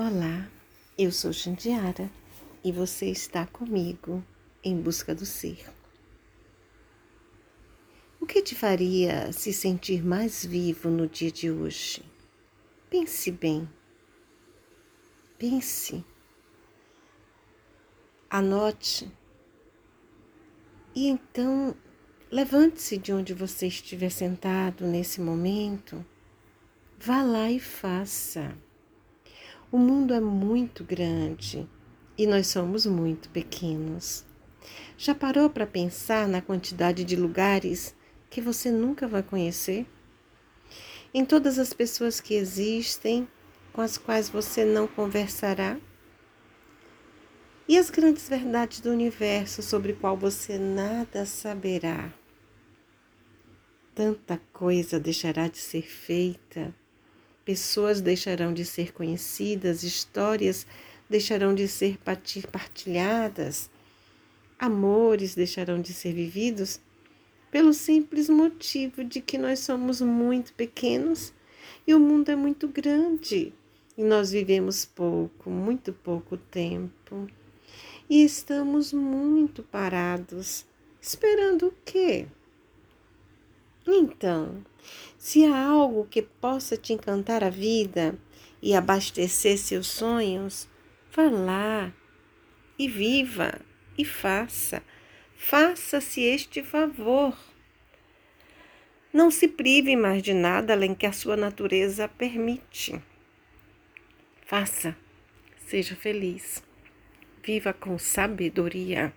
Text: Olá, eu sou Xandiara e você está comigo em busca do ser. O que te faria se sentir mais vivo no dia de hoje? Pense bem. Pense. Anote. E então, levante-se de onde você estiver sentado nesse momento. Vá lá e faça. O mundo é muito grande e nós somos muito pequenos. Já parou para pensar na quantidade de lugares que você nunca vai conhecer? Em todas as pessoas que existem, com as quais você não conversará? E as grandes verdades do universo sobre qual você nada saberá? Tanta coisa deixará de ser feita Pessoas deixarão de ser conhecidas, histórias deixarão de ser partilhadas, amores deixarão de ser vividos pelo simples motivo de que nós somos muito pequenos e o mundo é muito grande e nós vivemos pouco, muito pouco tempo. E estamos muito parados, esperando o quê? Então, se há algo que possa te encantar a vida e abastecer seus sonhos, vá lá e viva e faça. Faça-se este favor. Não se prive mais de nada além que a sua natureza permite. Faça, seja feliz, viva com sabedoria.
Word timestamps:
Olá, 0.00 0.48
eu 0.96 1.10
sou 1.10 1.32
Xandiara 1.32 2.08
e 2.62 2.70
você 2.70 3.06
está 3.06 3.44
comigo 3.44 4.24
em 4.62 4.80
busca 4.80 5.12
do 5.12 5.26
ser. 5.26 5.68
O 8.20 8.24
que 8.24 8.40
te 8.40 8.54
faria 8.54 9.32
se 9.32 9.52
sentir 9.52 10.06
mais 10.06 10.44
vivo 10.44 10.88
no 10.88 11.08
dia 11.08 11.32
de 11.32 11.50
hoje? 11.50 12.04
Pense 12.88 13.32
bem. 13.32 13.68
Pense. 15.36 16.04
Anote. 18.30 19.10
E 20.94 21.08
então, 21.08 21.74
levante-se 22.30 22.98
de 22.98 23.12
onde 23.12 23.34
você 23.34 23.66
estiver 23.66 24.10
sentado 24.10 24.86
nesse 24.86 25.20
momento. 25.20 26.06
Vá 27.00 27.20
lá 27.24 27.50
e 27.50 27.58
faça. 27.58 28.56
O 29.70 29.76
mundo 29.76 30.14
é 30.14 30.20
muito 30.20 30.82
grande 30.82 31.68
e 32.16 32.26
nós 32.26 32.46
somos 32.46 32.86
muito 32.86 33.28
pequenos. 33.28 34.24
Já 34.96 35.14
parou 35.14 35.50
para 35.50 35.66
pensar 35.66 36.26
na 36.26 36.40
quantidade 36.40 37.04
de 37.04 37.14
lugares 37.14 37.94
que 38.30 38.40
você 38.40 38.70
nunca 38.70 39.06
vai 39.06 39.22
conhecer? 39.22 39.86
Em 41.12 41.22
todas 41.22 41.58
as 41.58 41.74
pessoas 41.74 42.18
que 42.18 42.32
existem, 42.32 43.28
com 43.70 43.82
as 43.82 43.98
quais 43.98 44.30
você 44.30 44.64
não 44.64 44.86
conversará? 44.88 45.78
E 47.68 47.76
as 47.76 47.90
grandes 47.90 48.26
verdades 48.26 48.80
do 48.80 48.88
universo 48.88 49.62
sobre 49.62 49.92
qual 49.92 50.16
você 50.16 50.58
nada 50.58 51.26
saberá? 51.26 52.10
Tanta 53.94 54.40
coisa 54.50 54.98
deixará 54.98 55.46
de 55.46 55.58
ser 55.58 55.82
feita 55.82 56.74
Pessoas 57.48 58.02
deixarão 58.02 58.52
de 58.52 58.62
ser 58.62 58.92
conhecidas, 58.92 59.82
histórias 59.82 60.66
deixarão 61.08 61.54
de 61.54 61.66
ser 61.66 61.96
partilhadas, 62.52 63.70
amores 64.58 65.34
deixarão 65.34 65.80
de 65.80 65.94
ser 65.94 66.12
vividos 66.12 66.78
pelo 67.50 67.72
simples 67.72 68.28
motivo 68.28 69.02
de 69.02 69.22
que 69.22 69.38
nós 69.38 69.60
somos 69.60 70.02
muito 70.02 70.52
pequenos 70.52 71.32
e 71.86 71.94
o 71.94 71.98
mundo 71.98 72.28
é 72.28 72.36
muito 72.36 72.68
grande 72.68 73.54
e 73.96 74.04
nós 74.04 74.30
vivemos 74.30 74.84
pouco, 74.84 75.48
muito 75.48 75.90
pouco 75.90 76.36
tempo. 76.36 77.26
E 78.10 78.22
estamos 78.22 78.92
muito 78.92 79.62
parados, 79.62 80.66
esperando 81.00 81.68
o 81.68 81.74
quê? 81.82 82.26
Então, 83.90 84.62
se 85.16 85.46
há 85.46 85.64
algo 85.64 86.04
que 86.04 86.20
possa 86.20 86.76
te 86.76 86.92
encantar 86.92 87.42
a 87.42 87.48
vida 87.48 88.18
e 88.60 88.74
abastecer 88.74 89.56
seus 89.56 89.86
sonhos, 89.86 90.68
vá 91.10 91.30
lá 91.30 91.90
e 92.78 92.86
viva 92.86 93.58
e 93.96 94.04
faça. 94.04 94.82
Faça-se 95.34 96.20
este 96.20 96.62
favor. 96.62 97.34
Não 99.10 99.30
se 99.30 99.48
prive 99.48 99.96
mais 99.96 100.22
de 100.22 100.34
nada 100.34 100.74
além 100.74 100.94
que 100.94 101.06
a 101.06 101.12
sua 101.12 101.34
natureza 101.36 102.06
permite. 102.06 103.02
Faça, 104.44 104.94
seja 105.66 105.96
feliz, 105.96 106.62
viva 107.42 107.72
com 107.72 107.96
sabedoria. 107.98 109.14